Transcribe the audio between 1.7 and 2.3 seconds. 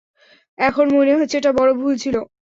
ভুল ছিল।